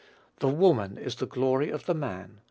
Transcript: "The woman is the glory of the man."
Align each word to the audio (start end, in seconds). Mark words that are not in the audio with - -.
"The 0.39 0.47
woman 0.47 0.97
is 0.97 1.17
the 1.17 1.27
glory 1.27 1.69
of 1.69 1.85
the 1.85 1.93
man." 1.93 2.39